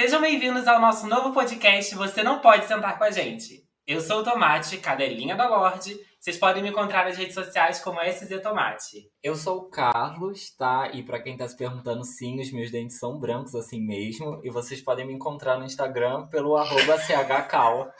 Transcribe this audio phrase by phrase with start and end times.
[0.00, 3.62] Sejam bem-vindos ao nosso novo podcast Você Não Pode Sentar com a Gente.
[3.86, 5.94] Eu sou o Tomate, cadelinha da Lorde.
[6.18, 9.10] Vocês podem me encontrar nas redes sociais como SZ Tomate.
[9.22, 10.90] Eu sou o Carlos, tá?
[10.94, 14.40] E pra quem tá se perguntando, sim, os meus dentes são brancos assim mesmo.
[14.42, 17.92] E vocês podem me encontrar no Instagram pelo arroba chcal.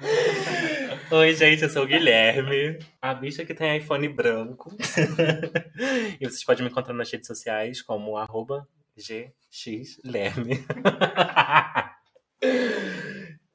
[1.12, 4.74] Oi, gente, eu sou o Guilherme, a bicha que tem iPhone branco.
[6.20, 8.66] e vocês podem me encontrar nas redes sociais como arroba
[9.00, 10.64] gxlerme.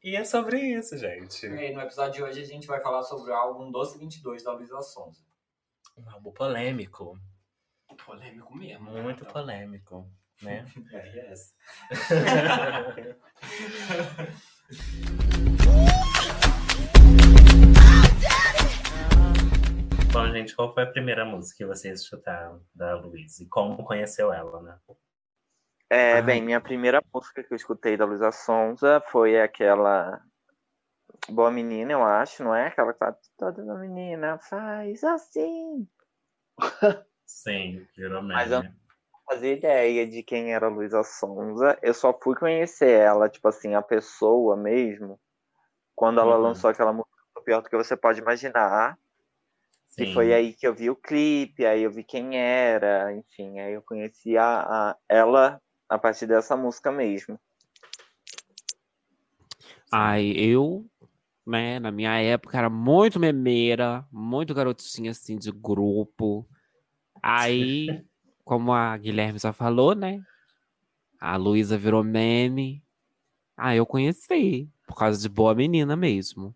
[0.04, 1.46] e é sobre isso, gente.
[1.46, 4.54] E no episódio de hoje a gente vai falar sobre o álbum Doce 22 da
[4.54, 5.22] Luísa Sonza.
[5.98, 7.20] Um álbum polêmico.
[8.05, 8.92] Polêmico mesmo.
[8.92, 10.10] Muito polêmico,
[10.42, 10.66] né?
[10.92, 11.55] é, yes.
[20.12, 23.44] Bom, gente, qual foi a primeira música que vocês escutaram da Luísa?
[23.44, 24.80] E como conheceu ela, né?
[25.98, 26.22] É, Ah.
[26.22, 30.21] bem, minha primeira música que eu escutei da Luísa Sonza foi aquela
[31.29, 32.68] Boa Menina, eu acho, não é?
[32.68, 35.87] Aquela que tá toda menina faz assim.
[37.26, 38.34] Sim, virou meme.
[38.34, 38.74] Mas eu- Não
[39.26, 41.79] fazia ideia de quem era a Luísa Sonza.
[41.82, 45.18] Eu só fui conhecer ela, tipo assim, a pessoa mesmo,
[45.96, 46.41] quando ela Uhum.
[46.43, 47.15] lançou aquela música
[47.46, 48.98] Pior do que você pode imaginar.
[49.87, 50.04] Sim.
[50.04, 53.74] E foi aí que eu vi o clipe, aí eu vi quem era, enfim, aí
[53.74, 57.40] eu conheci a, a- ela a partir dessa música mesmo.
[59.92, 60.86] Ai, eu,
[61.46, 66.47] né, na minha época era muito memeira, muito garotinha assim de grupo.
[67.22, 67.88] Aí,
[68.44, 70.22] como a Guilherme já falou, né?
[71.19, 72.84] A Luísa virou meme.
[73.58, 76.53] Ah, eu conheci, por causa de Boa Menina mesmo.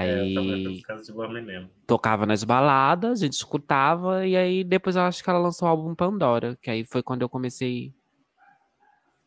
[0.00, 1.70] É, eu também Aí fui por causa de Boa Menina.
[1.86, 5.70] tocava nas baladas, a gente escutava, e aí depois eu acho que ela lançou o
[5.70, 7.94] álbum Pandora, que aí foi quando eu comecei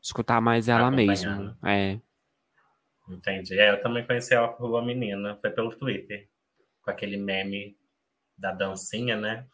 [0.02, 1.56] escutar mais ela mesmo.
[1.66, 2.00] É.
[3.10, 3.60] Entendi.
[3.60, 5.38] É, eu também conheci ela por Boa Menina.
[5.38, 6.30] Foi pelo Twitter.
[6.82, 7.78] Com aquele meme
[8.38, 9.48] da dancinha, né?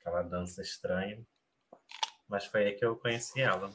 [0.00, 1.24] Aquela dança estranha.
[2.28, 3.70] Mas foi aí que eu conheci ela.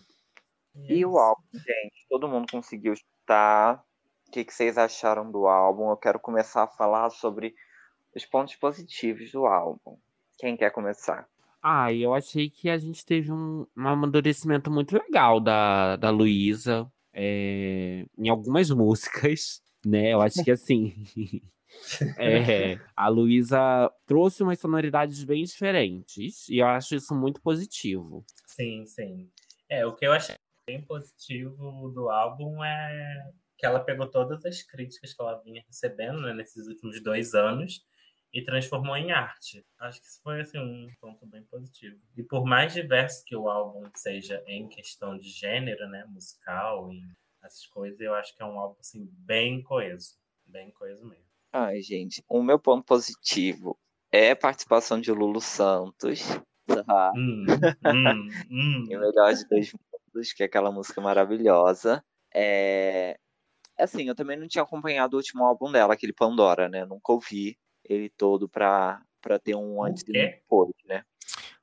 [0.76, 3.84] é E o álbum, gente, todo mundo conseguiu escutar.
[4.28, 5.90] O que, que vocês acharam do álbum?
[5.90, 7.56] Eu quero começar a falar sobre
[8.16, 9.98] os pontos positivos do álbum.
[10.38, 11.30] Quem quer começar?
[11.62, 16.92] Ah, eu achei que a gente teve um, um amadurecimento muito legal da, da Luísa
[17.14, 20.14] é, em algumas músicas, né?
[20.14, 20.94] Eu acho que assim.
[22.18, 28.26] é, a Luísa trouxe umas sonoridades bem diferentes e eu acho isso muito positivo.
[28.48, 29.30] Sim, sim.
[29.70, 30.36] É, o que eu achei
[30.66, 36.22] bem positivo do álbum é que ela pegou todas as críticas que ela vinha recebendo
[36.22, 37.86] né, nesses últimos dois anos
[38.34, 39.66] e transformou em arte.
[39.80, 42.00] Acho que isso foi assim, um ponto bem positivo.
[42.16, 47.04] E por mais diverso que o álbum seja em questão de gênero, né, musical e
[47.44, 50.16] essas coisas, eu acho que é um álbum assim, bem coeso.
[50.46, 51.26] Bem coeso mesmo.
[51.52, 53.78] Ai, gente, o meu ponto positivo
[54.12, 56.22] é a participação de Lulu Santos.
[56.66, 57.12] Tá?
[57.16, 57.46] Hum,
[57.86, 58.86] hum, hum.
[58.90, 62.04] E o melhor de dois mundos, que é aquela música maravilhosa.
[62.34, 63.18] É...
[63.78, 66.86] Assim, eu também não tinha acompanhado o último álbum dela, aquele Pandora, né?
[66.86, 71.04] Nunca ouvi ele todo pra, pra ter um antes e depois, né?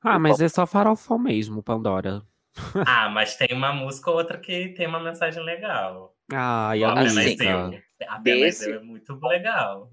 [0.01, 2.21] Ah, mas é só farofão mesmo, Pandora.
[2.87, 6.15] Ah, mas tem uma música ou outra que tem uma mensagem legal.
[6.31, 7.81] Ah, e a música?
[8.07, 9.91] Apenas Desse- é muito legal.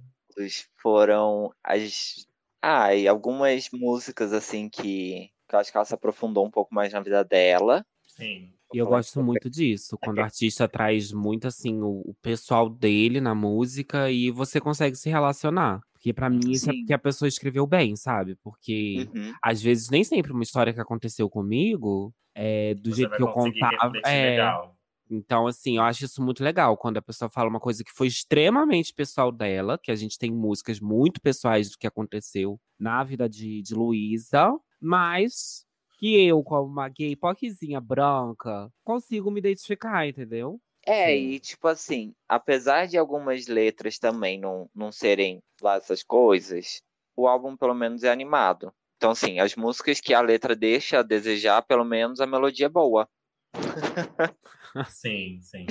[0.77, 2.27] Foram as.
[2.63, 6.75] Ah, e algumas músicas, assim, que, que eu acho que ela se aprofundou um pouco
[6.75, 7.85] mais na vida dela.
[8.07, 8.53] Sim.
[8.75, 13.35] E eu gosto muito disso, quando o artista traz muito assim o pessoal dele na
[13.35, 15.81] música e você consegue se relacionar.
[16.07, 16.79] Porque pra mim isso é Sim.
[16.79, 18.37] porque a pessoa escreveu bem, sabe?
[18.37, 19.33] Porque Uhum.
[19.43, 23.29] às vezes nem sempre uma história que aconteceu comigo é do Você jeito que eu
[23.33, 23.99] contava.
[24.05, 24.77] É, legal.
[25.11, 28.07] então, assim, eu acho isso muito legal quando a pessoa fala uma coisa que foi
[28.07, 33.29] extremamente pessoal dela, que a gente tem músicas muito pessoais do que aconteceu na vida
[33.29, 35.65] de, de Luísa, mas
[35.99, 40.61] que eu, como uma gay poquezinha branca, consigo me identificar, entendeu?
[40.87, 41.31] É, Sim.
[41.31, 46.81] e tipo assim, apesar de algumas letras também não, não serem lá essas coisas,
[47.17, 48.73] o álbum pelo menos é animado.
[48.97, 52.69] Então, assim, as músicas que a letra deixa a desejar, pelo menos a melodia é
[52.69, 53.09] boa.
[54.91, 55.65] Sim, sim.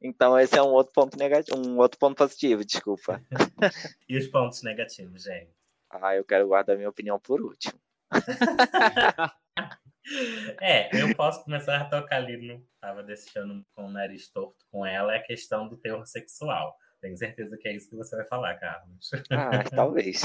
[0.00, 3.20] Então, esse é um outro ponto negativo, um outro ponto positivo, desculpa.
[4.08, 5.50] E os pontos negativos, gente?
[5.90, 7.74] Ah, eu quero guardar minha opinião por último.
[10.60, 12.64] É, eu posso começar a tocar ali no.
[12.80, 16.76] Tava deixando com o nariz torto com ela, é a questão do teor sexual.
[17.00, 19.10] Tenho certeza que é isso que você vai falar, Carlos.
[19.30, 20.22] Ah, talvez.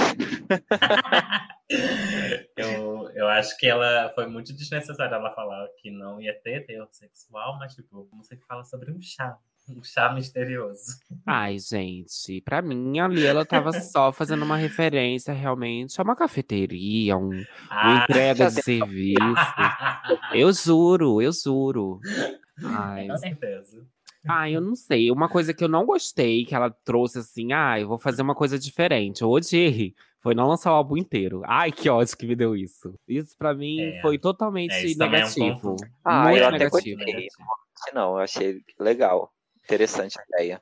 [2.55, 6.87] eu, eu acho que ela foi muito desnecessária ela falar que não ia ter teor
[6.91, 9.39] sexual, mas tipo, você fala sobre um chá.
[9.69, 10.97] Um chá misterioso.
[11.25, 17.17] Ai, gente, pra mim ali ela tava só fazendo uma referência realmente a uma cafeteria,
[17.17, 19.17] um, uma Ah, entrega de serviço.
[20.33, 21.99] Eu juro, eu juro.
[22.63, 23.85] Ai, com certeza.
[24.27, 25.11] ai, eu não sei.
[25.11, 28.35] Uma coisa que eu não gostei, que ela trouxe assim, ah, eu vou fazer uma
[28.35, 29.21] coisa diferente.
[29.21, 29.93] Eu odiei.
[30.21, 31.41] Foi não lançar o álbum inteiro.
[31.45, 32.93] Ai, que ódio que me deu isso.
[33.07, 34.01] Isso pra mim É.
[34.01, 35.75] foi totalmente É, também é um negativo.
[36.03, 36.97] Ah, Muito eu até negativo.
[36.97, 37.27] gostei.
[37.93, 39.31] Não, eu achei legal.
[39.67, 40.61] Interessante a ideia.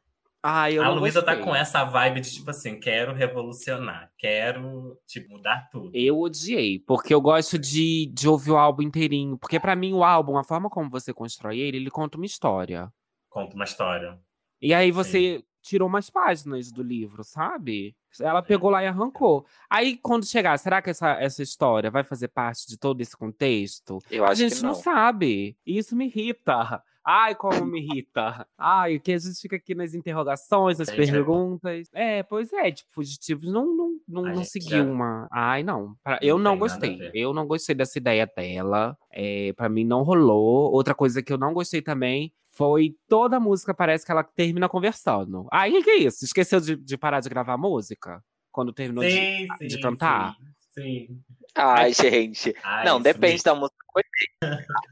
[0.72, 5.68] Eu a Luísa tá com essa vibe de tipo assim, quero revolucionar, quero tipo mudar
[5.72, 5.90] tudo.
[5.92, 9.40] Eu odiei, porque eu gosto de, de ouvir o álbum inteirinho.
[9.40, 12.94] Porque pra mim o álbum, a forma como você constrói ele, ele conta uma história.
[13.28, 14.20] Conta uma história.
[14.62, 17.96] E aí você tirou umas páginas do livro, sabe?
[18.20, 19.48] Ela pegou lá e arrancou.
[19.68, 23.98] Aí quando chegar, será que essa, essa história vai fazer parte de todo esse contexto?
[24.12, 24.70] Eu a acho gente que não.
[24.70, 24.76] não.
[24.76, 25.58] sabe.
[25.66, 26.84] E isso me irrita.
[27.06, 28.48] Ai, como me irrita.
[28.58, 30.98] Ai, que a gente fica aqui nas interrogações, nas é bom.
[31.12, 31.88] perguntas.
[31.94, 35.28] É, pois é, tipo, Fugitivos não, não, não, não gente seguiu já- uma.
[35.32, 35.96] Ai, não.
[36.04, 37.12] Pra- Não eu não a gostei.
[37.14, 38.98] Eu não gostei dessa ideia dela.
[39.12, 40.72] É, pra mim não rolou.
[40.74, 44.68] Outra coisa que eu não gostei também foi toda a música parece que ela termina
[44.68, 45.48] conversando.
[45.52, 46.26] Ai, o que, que é isso?
[46.26, 48.24] Esqueceu de, de parar de gravar música?
[48.52, 49.12] Quando terminou de.
[49.12, 50.36] Sim, sim, de cantar?
[50.74, 50.82] Sim.
[51.08, 51.20] sim.
[51.54, 52.56] Ai, gente.
[52.64, 53.85] Ai, não, isso depende da música.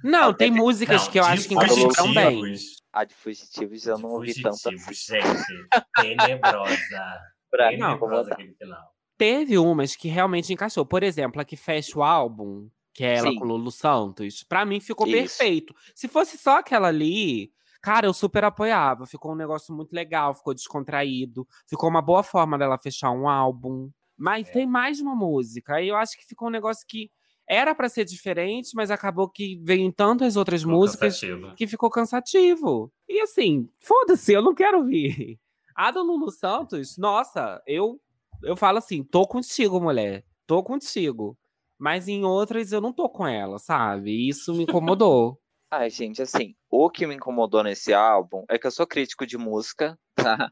[0.04, 2.56] Não, tem Não, músicas Não, que eu acho que encaixam bem.
[2.92, 4.58] A de Fugitivos eu não ouvi tanto.
[4.58, 5.68] Fugitivos, gente.
[5.96, 7.20] Tenebrosa.
[7.50, 8.94] Pra mim, Não, Tenebrosa aquele final.
[9.18, 10.86] Teve umas que realmente encaixou.
[10.86, 13.36] Por exemplo, a que fecha o álbum, que é ela Sim.
[13.36, 15.16] com o Lulu Santos, pra mim ficou Isso.
[15.38, 15.76] perfeito.
[15.96, 17.52] Se fosse só aquela ali,
[17.82, 19.06] cara, eu super apoiava.
[19.06, 21.48] Ficou um negócio muito legal, ficou descontraído.
[21.68, 23.90] Ficou uma boa forma dela fechar um álbum.
[24.18, 24.52] Mas É.
[24.52, 25.76] tem mais uma música.
[25.76, 27.12] Aí eu acho que ficou um negócio que
[27.48, 31.56] era pra ser diferente, mas acabou que veio em tantas outras Ficou músicas cansativo.
[31.56, 32.92] que ficou cansativo.
[33.08, 35.40] E assim, foda-se, eu não quero ouvir.
[35.76, 38.00] A do Lulu Santos, nossa, eu
[38.44, 40.24] eu falo assim, tô contigo, mulher.
[40.46, 41.38] Tô contigo.
[41.80, 44.12] Mas em outras eu não tô com ela, sabe?
[44.12, 45.40] E isso me incomodou.
[45.72, 49.40] Ai, gente, assim, o que me incomodou nesse álbum é que eu sou crítico de
[49.40, 50.52] música, tá?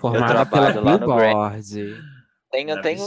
[0.00, 0.72] Formada pela.
[0.72, 2.00] Billboard.
[2.54, 3.04] Tenho, tenho,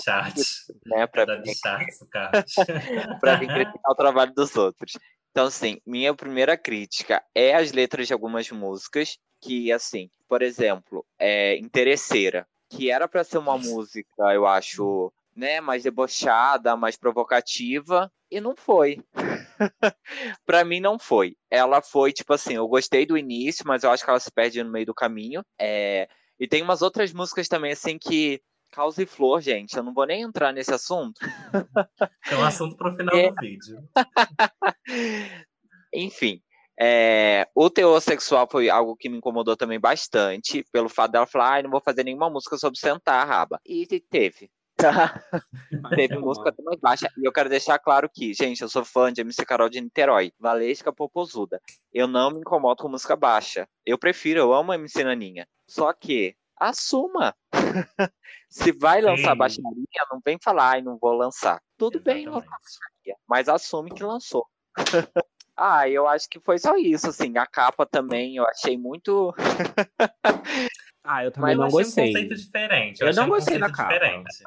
[0.86, 1.38] né, pra Da
[3.40, 4.98] vir, criticar o trabalho dos outros.
[5.32, 11.06] Então, assim, minha primeira crítica é as letras de algumas músicas, que, assim, por exemplo,
[11.18, 18.12] é Interesseira, que era pra ser uma música, eu acho, né, mais debochada, mais provocativa,
[18.30, 19.02] e não foi.
[20.46, 21.38] pra mim não foi.
[21.50, 24.62] Ela foi, tipo assim, eu gostei do início, mas eu acho que ela se perde
[24.62, 25.42] no meio do caminho.
[25.58, 26.10] É...
[26.40, 28.42] E tem umas outras músicas também, assim, que.
[28.72, 31.20] Causa e Flor, gente, eu não vou nem entrar nesse assunto.
[32.30, 33.30] É um assunto pro final É.
[33.30, 33.82] do vídeo.
[35.94, 36.42] Enfim,
[36.80, 41.54] é, o teor sexual foi algo que me incomodou também bastante, pelo fato dela falar,
[41.54, 43.60] ai, não vou fazer nenhuma música sobre sentar, raba.
[43.66, 44.50] E teve.
[45.96, 47.12] Teve música até mais baixa.
[47.18, 50.32] E eu quero deixar claro que, gente, eu sou fã de MC Carol de Niterói,
[50.40, 51.60] Valesca Popozuda.
[51.92, 53.68] Eu não me incomodo com música baixa.
[53.84, 55.48] Eu prefiro, eu amo MC Naninha.
[55.68, 57.36] Só que, assuma.
[58.50, 59.38] Se vai lançar Sim.
[59.38, 61.62] baixaria, não vem falar, ai, não vou lançar.
[61.78, 62.64] Tudo bem lançar Exatamente.
[62.64, 64.46] baixaria, mas assume que lançou.
[65.60, 67.36] Ah, eu acho que foi só isso, assim.
[67.36, 69.34] A capa também eu achei muito.
[71.04, 72.06] Ah, eu também Mas eu não um gostei.
[72.14, 73.02] conceito diferente.
[73.02, 73.94] Eu achei não um gostei da conceito capa.
[73.94, 74.44] Diferente.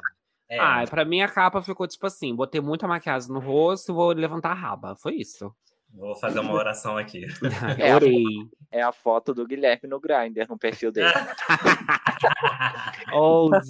[0.47, 4.11] É, Ah, pra mim a capa ficou tipo assim: botei muita maquiagem no rosto vou
[4.11, 4.95] levantar a raba.
[4.95, 5.53] Foi isso.
[5.93, 7.25] Vou fazer uma oração aqui.
[7.77, 7.93] É.
[7.93, 8.23] Orei.
[8.71, 11.09] É a foto do Guilherme no Grindr, no perfil dele.
[13.13, 13.67] Ouse.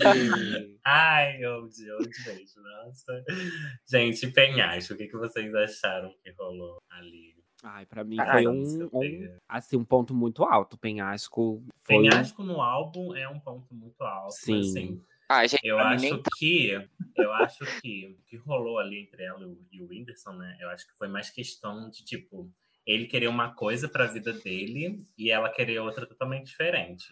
[0.86, 3.24] Ai, onde, onde beijo, nossa.
[3.90, 7.36] Gente, penhasco, o que, que vocês acharam que rolou ali?
[7.64, 10.78] Ai, pra mim Ai, foi um, um, assim, um ponto muito alto.
[10.78, 14.34] Penhasco foi Penhasco no álbum é um ponto muito alto.
[14.34, 14.60] Sim.
[14.60, 15.02] assim,
[15.32, 19.42] Ah, gente, eu acho nem que eu acho que o que rolou ali entre ela
[19.72, 20.58] e o- Whindersson, né?
[20.60, 22.52] Eu acho que foi mais questão de tipo
[22.86, 27.06] ele querer uma coisa pra vida dele e ela querer outra totalmente diferente.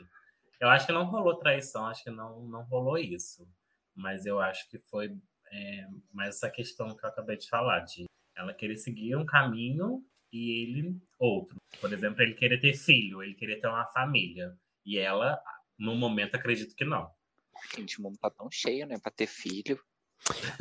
[0.60, 3.48] Eu acho que não rolou traição, acho que não não rolou isso.
[3.96, 5.16] Mas eu acho que foi
[5.52, 10.04] é, mais essa questão que eu acabei de falar de ela querer seguir um caminho
[10.32, 11.56] e ele outro.
[11.82, 14.56] Por exemplo, ele querer ter filho, ele querer ter uma família.
[14.86, 15.40] E ela,
[15.78, 17.10] no momento, acredito que não.
[17.76, 18.98] Gente, o mundo tá tão cheio, né?
[19.02, 19.80] Pra ter filho.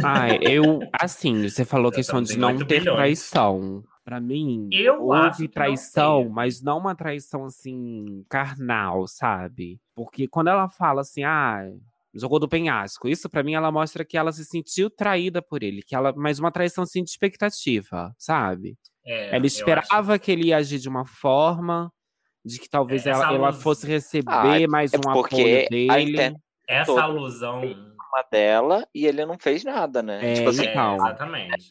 [0.02, 2.96] Ai, eu, assim, você falou Já questão de não 8 ter bilhões.
[2.96, 3.84] traição.
[4.04, 6.30] Pra mim, Eu houve não traição, teve.
[6.34, 9.78] mas não uma traição assim, carnal, sabe?
[9.94, 11.62] Porque quando ela fala assim, ah,
[12.14, 13.06] Jogou do penhasco.
[13.06, 16.38] Isso pra mim ela mostra que ela se sentiu traída por ele, que ela, mas
[16.38, 18.78] uma traição assim de expectativa, sabe?
[19.04, 21.92] É, ela esperava acho- que ele ia agir de uma forma,
[22.42, 25.68] de que talvez É, ela, ela fosse receber Ah, mais é um porque apoio a
[25.68, 26.10] dele.
[26.12, 26.34] inter-
[26.68, 27.62] essa toda- alusão.
[27.62, 30.32] uma dela e ele não fez nada, né?
[30.32, 31.70] É, tipo assim, É, exatamente.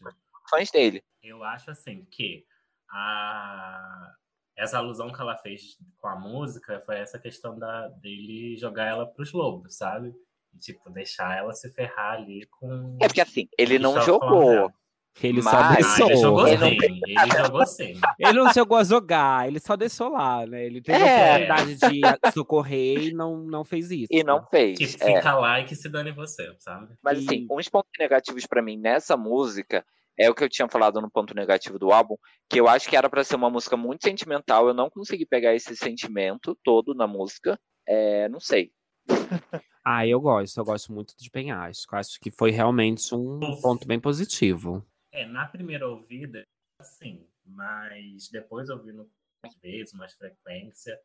[0.50, 1.04] fãs dele.
[1.24, 2.46] Eu acho assim que
[2.90, 4.14] a...
[4.56, 9.06] essa alusão que ela fez com a música foi essa questão da, dele jogar ela
[9.06, 10.14] pros lobos, sabe?
[10.54, 12.98] E, tipo, deixar ela se ferrar ali com.
[13.02, 14.72] É porque assim, ele não jogou.
[15.22, 16.08] Ele só Mas- Ah, deixou.
[16.10, 17.02] ele jogou Ele não sim.
[17.08, 17.94] Ele jogou sim.
[18.20, 20.66] Ele não chegou a jogar, ele só deixou lá, né?
[20.66, 21.04] Ele teve É.
[21.04, 22.02] a oportunidade de
[22.34, 24.08] socorrer e não, não fez isso.
[24.12, 24.78] E não fez.
[24.78, 25.16] Que é.
[25.18, 26.94] fica lá e que se dane você, sabe?
[27.04, 29.84] Mas E- assim, uns pontos negativos pra mim nessa música
[30.20, 32.16] é o que eu tinha falado no ponto negativo do álbum,
[32.50, 35.54] que eu acho que era pra ser uma música muito sentimental, eu não consegui pegar
[35.56, 37.60] esse sentimento todo na música.
[37.88, 38.72] É, não sei.
[39.86, 41.96] Ah, eu gosto, eu gosto muito de Penhasco.
[41.96, 44.84] Acho que foi realmente um ponto bem positivo.
[45.18, 46.44] É, na primeira ouvida,
[46.80, 47.26] sim.
[47.44, 49.10] Mas depois ouvindo
[49.44, 50.96] mais vezes, mais frequência,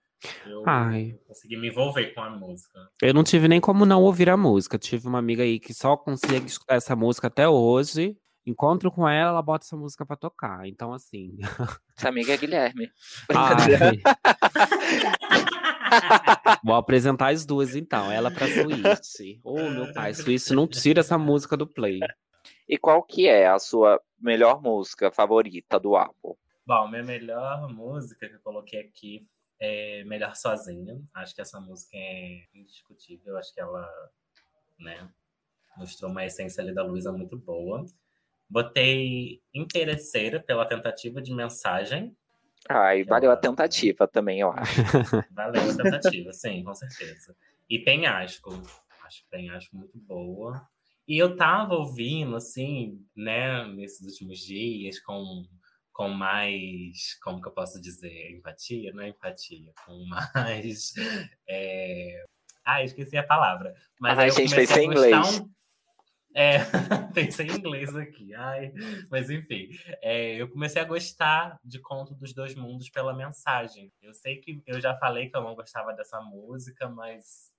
[0.44, 1.18] eu Ai.
[1.26, 2.78] consegui me envolver com a música.
[3.00, 4.78] Eu não tive nem como não ouvir a música.
[4.78, 8.14] Tive uma amiga aí que só consegue escutar essa música até hoje.
[8.44, 10.66] Encontro com ela, ela bota essa música pra tocar.
[10.66, 11.38] Então, assim.
[11.96, 12.90] Essa amiga é Guilherme.
[16.62, 18.10] Vou apresentar as duas, então.
[18.10, 19.40] Ela pra Suíte.
[19.42, 22.00] Ô, meu pai, Suíte não tira essa música do play.
[22.68, 26.34] E qual que é a sua melhor música favorita do álbum?
[26.64, 29.26] Bom, minha melhor música que eu coloquei aqui
[29.60, 31.00] é Melhor Sozinha.
[31.14, 33.36] Acho que essa música é indiscutível.
[33.36, 33.88] Acho que ela,
[34.78, 35.08] né,
[35.76, 37.84] mostrou uma essência ali da Luísa muito boa.
[38.48, 42.16] Botei Interesseira pela tentativa de mensagem.
[42.68, 44.80] Ai, valeu a Ela- tentativa também, eu acho.
[45.34, 47.34] Valeu a tentativa, sim, com certeza.
[47.68, 48.50] E Penhasco.
[49.04, 50.68] Acho Penhasco muito boa.
[51.06, 55.44] E eu tava ouvindo, assim, né, nesses últimos dias, com,
[55.92, 58.30] com mais, como que eu posso dizer?
[58.32, 58.92] Empatia?
[58.92, 60.92] Não é empatia, com mais.
[61.48, 62.24] É...
[62.64, 63.74] Ah, esqueci a palavra.
[64.00, 65.40] Mas Ai, aí eu gente, pensei em inglês.
[65.40, 65.50] um-
[66.34, 66.58] É,
[67.12, 68.32] pensei em inglês aqui.
[68.34, 68.72] Ai,
[69.10, 69.68] mas enfim,
[70.00, 73.92] é, eu comecei a gostar de Conto dos Dois Mundos pela mensagem.
[74.00, 77.52] Eu sei que eu já falei que eu não gostava dessa música, mas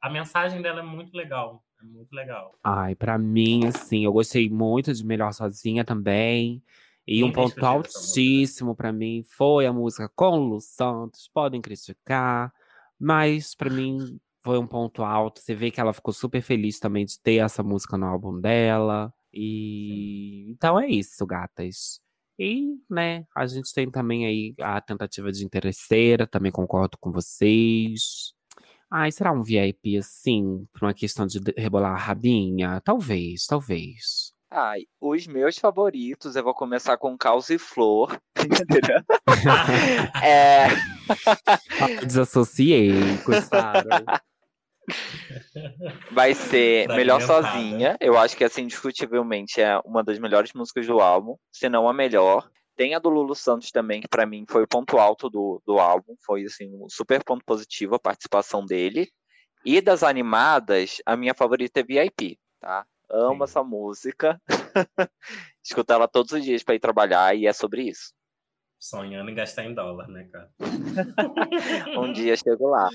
[0.00, 1.64] a mensagem dela é muito legal.
[1.80, 2.58] É muito legal.
[2.62, 6.62] Ai, pra mim, assim, eu gostei muito de Melhor Sozinha também.
[7.06, 7.98] E um ponto Indiscutível essa música.
[7.98, 11.28] altíssimo pra mim foi a música com Lu Santos.
[11.32, 12.52] Podem criticar,
[12.98, 15.40] mas pra mim foi um ponto alto.
[15.40, 19.12] Você vê que ela ficou super feliz também de ter essa música no álbum dela.
[19.32, 22.00] E então é isso, gatas.
[22.38, 28.34] E, né, a gente tem também aí a tentativa de interesseira, também concordo com vocês.
[28.92, 32.80] Ai, será um VIP assim, por uma questão de rebolar a rabinha?
[32.84, 34.32] Talvez, talvez.
[34.50, 38.18] Ai, os meus favoritos, eu vou começar com Caos e Flor.
[38.36, 39.00] Entendeu?
[40.22, 40.66] É,
[42.04, 42.92] Desassociei,
[43.24, 44.04] gostaram.
[46.10, 47.52] vai ser Melhor Fragmentada.
[47.54, 47.96] Sozinha.
[48.00, 51.92] Eu acho que, assim, indiscutivelmente é uma das melhores músicas do álbum, se não a
[51.92, 52.50] melhor.
[52.80, 55.78] Tem a do Lulu Santos também, que pra mim foi o ponto alto do, do
[55.78, 56.16] álbum.
[56.24, 59.12] Foi, assim, um super ponto positivo a participação dele.
[59.62, 62.86] E das animadas, a minha favorita é VIP, tá?
[63.10, 63.44] Amo Sim.
[63.44, 64.40] essa música.
[65.62, 68.14] Escuto ela todos os dias pra ir trabalhar e é sobre isso.
[68.80, 70.50] Sonhando em gastar em dólar, né, cara?
[71.98, 72.88] Um dia chego lá.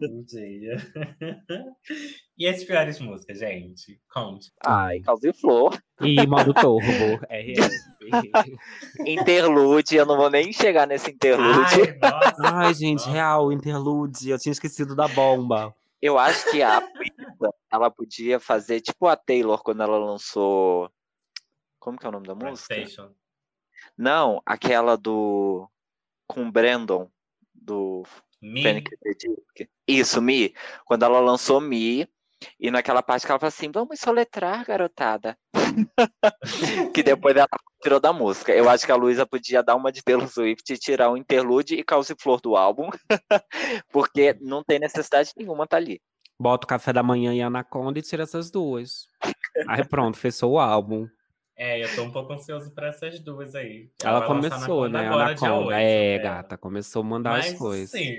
[0.00, 0.76] Um dia.
[2.38, 4.00] e as piores músicas, gente?
[4.08, 4.52] Conte.
[4.64, 5.76] Ai, Caos e Flor.
[6.00, 6.86] E modo turbo,
[7.28, 7.72] RS.
[9.04, 11.98] Interlude, eu não vou nem chegar nesse interlude.
[12.00, 13.10] Ai, nossa, Ai, gente, nossa.
[13.10, 14.30] real, interlude.
[14.30, 15.74] Eu tinha esquecido da bomba.
[16.00, 20.88] Eu acho que a Pizza, ela podia fazer tipo a Taylor quando ela lançou.
[21.80, 22.74] Como que é o nome da música?
[22.74, 23.12] PlayStation.
[24.02, 25.70] Não, aquela do.
[26.26, 27.08] Com o Brandon,
[27.54, 28.02] do
[28.42, 28.82] Me.
[29.86, 30.52] Isso, Mi.
[30.84, 32.08] Quando ela lançou Mi,
[32.58, 35.38] e naquela parte que ela fala assim: vamos soletrar, garotada.
[36.92, 37.46] que depois ela
[37.80, 38.52] tirou da música.
[38.52, 41.76] Eu acho que a Luísa podia dar uma de Taylor Swift e tirar o interlude
[41.76, 42.90] e Caos e Flor do álbum,
[43.92, 46.02] porque não tem necessidade nenhuma tá ali.
[46.36, 49.06] Bota o café da manhã e Anaconda e tira essas duas.
[49.68, 51.06] Aí pronto, fechou o álbum.
[51.56, 53.90] É, eu tô um pouco ansioso pra essas duas aí.
[54.02, 55.06] Ela lançar começou, né?
[55.06, 55.66] agora, Anaconda.
[55.66, 57.90] 8, É, gata, começou a mandar Mas, as coisas.
[57.90, 58.16] sim,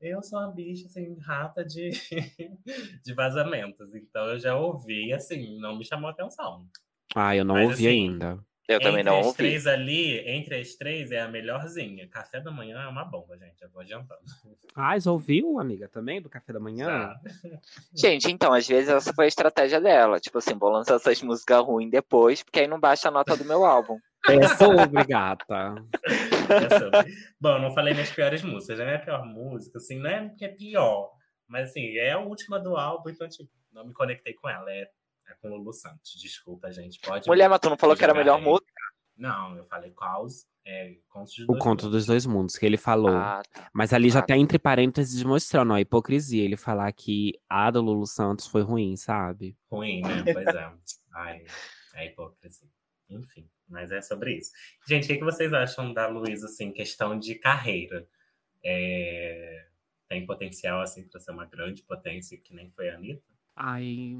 [0.00, 1.90] eu sou uma bicha, assim, rata de,
[3.04, 3.94] de vazamentos.
[3.94, 6.66] Então eu já ouvi, assim, não me chamou atenção.
[7.14, 8.38] Ah, eu não Mas, ouvi assim, ainda.
[8.68, 9.38] Eu também entre não as ouvi.
[9.38, 12.06] três ali, entre as três é a melhorzinha.
[12.06, 13.62] Café da manhã é uma bomba, gente.
[13.62, 14.20] Eu vou adiantando.
[14.76, 16.86] Ah, já ouviu, amiga, também, do café da manhã?
[16.86, 17.20] Já.
[17.94, 20.20] Gente, então, às vezes essa foi a estratégia dela.
[20.20, 23.44] Tipo assim, vou lançar essas músicas ruins depois, porque aí não baixa a nota do
[23.44, 23.98] meu álbum.
[24.28, 25.74] É sobre, gata.
[26.04, 27.14] É sobre.
[27.40, 28.80] Bom, eu não falei minhas piores músicas.
[28.80, 31.10] A minha pior música, assim, não é que é pior.
[31.46, 34.70] Mas assim, é a última do álbum, então, tipo, não me conectei com ela.
[34.70, 34.90] É,
[35.28, 36.12] é com o Lulu Santos.
[36.20, 37.00] Desculpa, gente.
[37.00, 37.28] Pode.
[37.28, 38.66] Mulher, mas tu não falou que era a melhor música?
[39.16, 41.90] Não, eu falei caos, é, O dois conto mundos.
[41.90, 43.16] dos dois mundos que ele falou.
[43.16, 43.68] Ah, tá.
[43.74, 44.22] Mas ali já Ah.
[44.26, 46.44] tá entre parênteses mostrando ó, a hipocrisia.
[46.44, 49.56] Ele falar que a do Lulu Santos foi ruim, sabe?
[49.70, 50.22] Ruim, né?
[50.32, 50.72] Pois é.
[51.12, 51.44] Ai,
[51.94, 52.68] é hipocrisia.
[53.10, 54.52] Enfim, mas é sobre isso.
[54.86, 58.06] Gente, o que, que vocês acham da Luísa, assim, questão de carreira?
[58.64, 59.66] É,
[60.08, 63.22] Tem potencial, assim, para ser uma grande potência, que nem foi a Anitta?
[63.56, 64.16] Ai.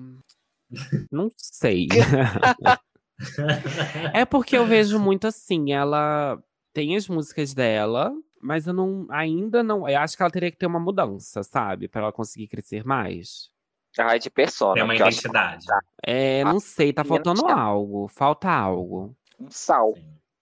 [1.11, 1.89] Não sei.
[4.15, 6.39] é porque eu vejo muito assim, ela
[6.73, 9.89] tem as músicas dela, mas eu não ainda não.
[9.89, 11.89] Eu acho que ela teria que ter uma mudança, sabe?
[11.89, 13.51] Pra ela conseguir crescer mais.
[13.99, 14.75] Ai, de persona.
[14.75, 15.65] Tem uma eu acho identidade.
[16.05, 18.07] É, não sei, tá faltando tinha- algo.
[18.09, 19.17] Falta algo.
[19.41, 19.95] Um sal.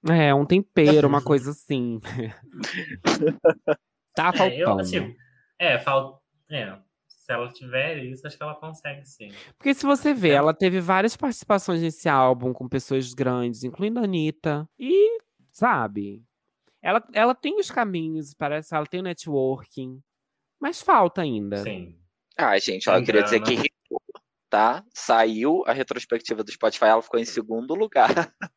[0.08, 2.00] É, um tempero, uma coisa assim.
[4.14, 4.80] tá É, eu, faltando.
[4.82, 5.16] assim,
[5.58, 6.18] é, falta.
[6.50, 6.76] É,
[7.26, 9.28] se ela tiver isso, acho que ela consegue, sim.
[9.58, 10.34] Porque se você vê, É.
[10.34, 14.68] ela teve várias participações nesse álbum com pessoas grandes, incluindo a Anitta.
[14.78, 15.18] E,
[15.52, 16.22] sabe,
[16.80, 20.00] ela, ela tem os caminhos, parece, ela tem o networking.
[20.60, 21.56] Mas falta ainda.
[21.58, 21.98] Sim.
[22.38, 23.56] Ah, gente, ó, eu queria dizer que
[24.48, 24.84] tá?
[24.94, 28.06] Saiu a retrospectiva do Spotify, ela ficou em segundo lugar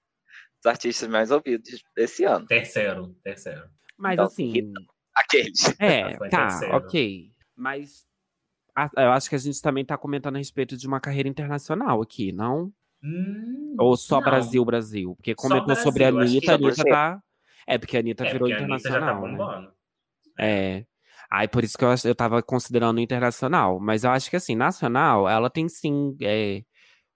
[0.61, 2.45] dos artistas mais ouvidos desse ano.
[2.45, 3.67] Terceiro, terceiro.
[3.97, 4.53] Mas Então, assim,
[5.15, 5.75] Aqueles.
[5.79, 6.75] é, tá, terceiro.
[6.77, 7.31] ok.
[7.55, 8.05] Mas
[8.97, 12.31] eu acho que a gente também tá comentando a respeito de uma carreira internacional aqui,
[12.31, 12.71] não?
[13.03, 14.23] Hum, Ou só não.
[14.23, 15.15] Brasil, Brasil?
[15.15, 16.91] Porque comentou sobre a Brasil, Anitta, a Anitta Brasil.
[16.93, 17.21] tá.
[17.67, 19.69] É, porque a Anitta É, virou porque a Anitta tá internacional, né?
[20.39, 20.85] É.
[21.31, 23.79] Aí por isso que eu, eu tava considerando internacional.
[23.79, 26.63] Mas eu acho que assim, nacional, ela tem sim é,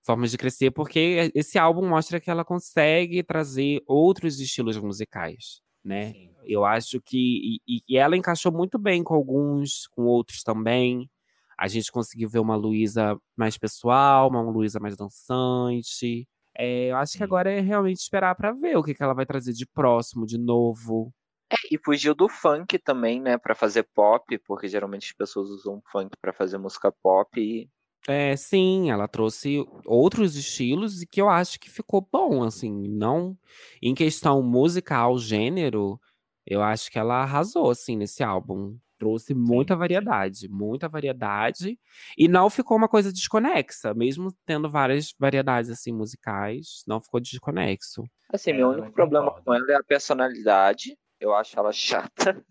[0.06, 6.12] formas de crescer, porque esse álbum mostra que ela consegue trazer outros estilos musicais, né?
[6.14, 6.30] Sim.
[6.46, 7.60] Eu acho que.
[7.68, 11.10] E, e ela encaixou muito bem com alguns, com outros também.
[11.58, 16.28] A gente conseguiu ver uma Luísa mais pessoal, uma Luísa mais dançante.
[16.56, 19.26] É, eu acho que agora é realmente esperar pra ver o que, que ela vai
[19.26, 21.12] trazer de próximo, de novo.
[21.52, 25.82] É, e fugiu do funk também, né, Pra fazer pop, porque geralmente as pessoas usam
[25.92, 27.70] funk pra fazer música pop e
[28.08, 33.38] É, sim, ela trouxe outros estilos e que eu acho que ficou bom, assim, não
[33.82, 36.00] em questão musical, gênero,
[36.46, 38.78] eu acho que ela arrasou, assim, nesse álbum.
[39.04, 39.80] Trouxe muita sim.
[39.80, 41.78] variedade, muita variedade,
[42.18, 48.04] e não ficou uma coisa desconexa, mesmo tendo várias variedades, assim, musicais, não ficou desconexo.
[48.32, 49.46] Assim, É, meu eu único problema concordo.
[49.46, 50.98] com ela é a personalidade.
[51.20, 52.42] Eu acho ela chata.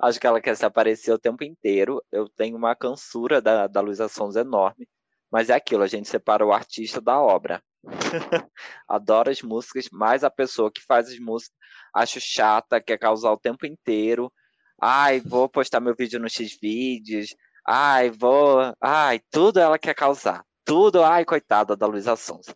[0.00, 2.02] acho que ela quer se aparecer o tempo inteiro.
[2.10, 4.88] Eu tenho uma cansura da, da Luísa Sons enorme.
[5.30, 7.62] Mas é aquilo, a gente separa o artista da obra.
[8.88, 11.54] Adoro as músicas, mas a pessoa que faz as músicas
[11.94, 14.32] acho chata, quer causar o tempo inteiro.
[14.80, 17.34] Ai, vou postar meu vídeo no X-Vídeos.
[17.66, 18.74] Ai, vou.
[18.80, 20.44] Ai, tudo ela quer causar.
[20.64, 22.46] Tudo, ai, coitada da Luísa Sons.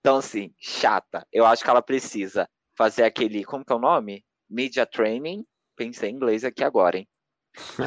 [0.00, 1.26] Então, assim, chata.
[1.32, 3.44] Eu acho que ela precisa fazer aquele.
[3.44, 4.24] Como que é o nome?
[4.48, 5.44] Media Training.
[5.76, 7.08] Pensei em inglês aqui agora, hein?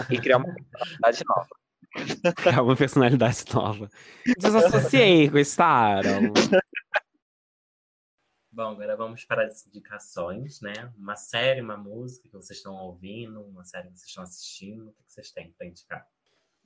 [0.10, 1.48] E criar uma personalidade nova.
[2.58, 3.88] É uma personalidade nova.
[4.40, 5.30] Desassociei
[5.60, 6.34] Aaron.
[8.56, 10.94] Bom, agora vamos para as indicações, né?
[10.96, 14.92] Uma série, uma música que vocês estão ouvindo, uma série que vocês estão assistindo, o
[14.92, 16.08] que vocês têm para indicar?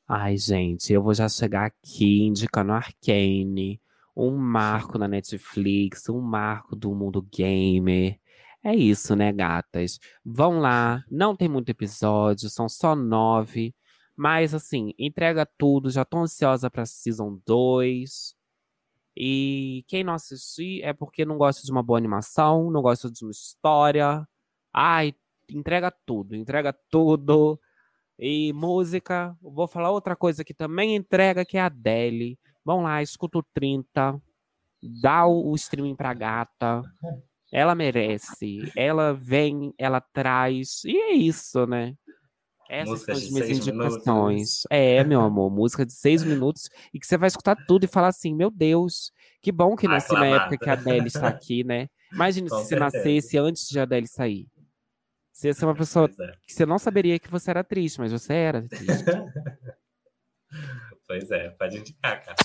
[0.06, 3.82] Ai, gente, eu vou já chegar aqui indicando Arcane,
[4.14, 8.20] um marco na Netflix, um marco do mundo gamer.
[8.62, 9.98] É isso, né, gatas?
[10.26, 13.74] Vão lá, não tem muito episódio, são só nove.
[14.14, 18.37] Mas, assim, entrega tudo, já tô ansiosa pra Season 2.
[19.20, 23.26] E quem não assistir é porque não gosta de uma boa animação, não gosta de
[23.26, 24.28] uma história.
[24.72, 25.16] Ai,
[25.50, 27.60] entrega tudo, entrega tudo.
[28.20, 32.38] E música, vou falar outra coisa que também entrega, que é a Adele.
[32.64, 34.22] Vão lá, escuta o 30,
[35.02, 36.84] dá o streaming pra gata.
[37.52, 40.84] Ela merece, ela vem, ela traz.
[40.86, 41.96] E é isso, né?
[42.70, 44.04] Essas são as minhas indicações.
[44.06, 44.68] minutos.
[44.70, 48.10] É, meu amor, música de seis minutos e que você vai escutar tudo e falar
[48.10, 51.88] assim: meu Deus, que bom que nasci na época que a Adele está aqui, né?
[52.12, 54.48] Imagine Com se você nascesse antes de a Adele sair.
[55.32, 56.32] Você ia ser uma pessoa é.
[56.46, 59.06] que você não saberia que você era triste, mas você era triste.
[61.06, 62.36] Pois é, pode indicar, cara.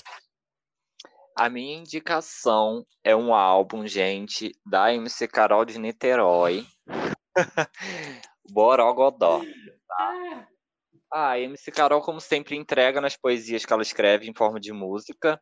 [1.35, 6.65] A minha indicação é um álbum, gente, da MC Carol de Niterói.
[8.51, 9.41] Borogodó.
[9.97, 10.47] Tá?
[11.11, 14.73] Ah, a MC Carol, como sempre, entrega nas poesias que ela escreve em forma de
[14.73, 15.39] música.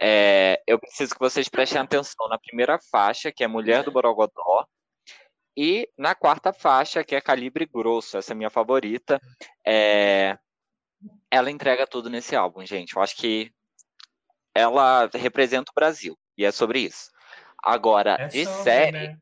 [0.00, 4.66] É, eu preciso que vocês prestem atenção na primeira faixa, que é Mulher do Borogodó,
[5.56, 9.20] e na quarta faixa, que é Calibre Grosso, essa é a minha favorita.
[9.64, 10.36] É,
[11.30, 12.96] ela entrega tudo nesse álbum, gente.
[12.96, 13.52] Eu acho que
[14.52, 17.10] ela representa o Brasil, e é sobre isso.
[17.62, 19.18] Agora, É de sobre, série, né?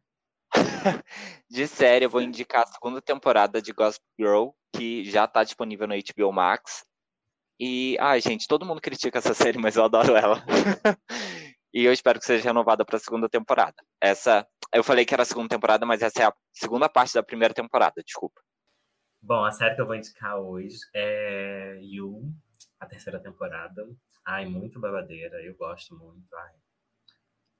[1.50, 5.86] De série, eu vou indicar a segunda temporada de Gossip Girl, que já tá disponível
[5.86, 6.84] no HBO Max.
[7.60, 10.44] E, ai, gente, todo mundo critica essa série, mas eu adoro ela.
[11.72, 13.76] e eu espero que seja renovada para a segunda temporada.
[14.00, 17.22] Essa, eu falei que era a segunda temporada, mas essa é a segunda parte da
[17.22, 18.40] primeira temporada, desculpa.
[19.20, 22.32] Bom, a série que eu vou indicar hoje é You,
[22.80, 23.88] a terceira temporada.
[24.24, 26.34] Ai, muito babadeira, eu gosto muito.
[26.34, 26.54] Ai,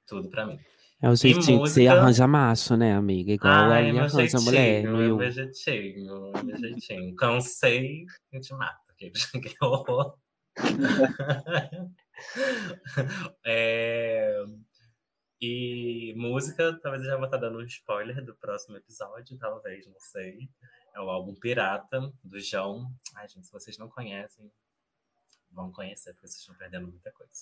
[0.06, 0.58] tudo pra mim.
[1.02, 1.92] É o jeitinho que você música?
[2.00, 3.32] arranja macho, né, amiga?
[3.32, 5.16] Igual Ai, ele meu arranja jeitinho, mulher no meu, You.
[5.16, 7.16] meu jeitinho, meu jeitinho.
[7.16, 8.80] Cansei, a gente mata.
[8.90, 10.16] aqueles que horror.
[13.44, 14.44] É,
[15.40, 19.98] E música, talvez eu já vou estar dando um spoiler do próximo episódio, talvez, não
[19.98, 20.48] sei.
[20.94, 22.92] É o álbum Pirata, do João.
[23.16, 24.48] Ai, gente, se vocês não conhecem,
[25.50, 27.32] vão conhecer, porque vocês estão perdendo muita coisa.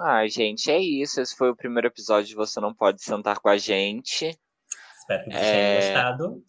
[0.00, 1.20] Ai, gente, é isso.
[1.20, 4.30] Esse foi o primeiro episódio de Você Não Pode Sentar com a gente.
[5.00, 5.52] Espero que vocês É.
[5.52, 5.76] tenham
[6.16, 6.44] gostado.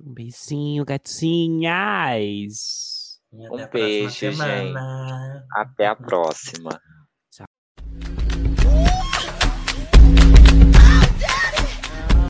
[0.00, 2.46] Um beijinho, gatinhas.
[3.32, 4.40] E Um beijo, gente.
[5.52, 6.80] Até a próxima.